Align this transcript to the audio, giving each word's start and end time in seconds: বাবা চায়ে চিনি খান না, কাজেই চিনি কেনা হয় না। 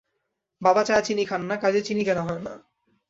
বাবা 0.61 0.81
চায়ে 0.83 1.03
চিনি 1.03 1.23
খান 1.25 1.41
না, 1.41 1.55
কাজেই 1.57 1.83
চিনি 1.83 2.01
কেনা 2.03 2.21
হয় 2.21 2.41
না। 2.43 2.53